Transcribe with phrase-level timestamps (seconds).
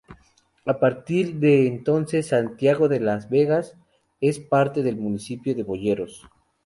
[0.65, 3.77] A partir de entonces Santiago de las Vegas
[4.19, 6.27] es parte del municipio de Boyeros.